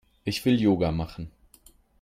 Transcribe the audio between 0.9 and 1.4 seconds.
machen.